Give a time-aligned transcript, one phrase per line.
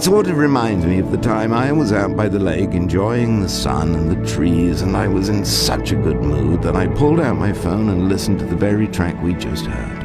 [0.00, 3.42] It sort of reminds me of the time I was out by the lake enjoying
[3.42, 6.86] the sun and the trees, and I was in such a good mood that I
[6.86, 9.99] pulled out my phone and listened to the very track we just heard.